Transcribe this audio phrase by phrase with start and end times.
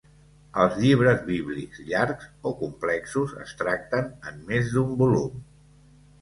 [0.61, 5.39] Els llibres bíblics llargs o complexos es tracten en més d'un volum.